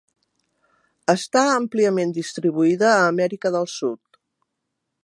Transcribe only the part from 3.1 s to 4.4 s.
Amèrica del Sud.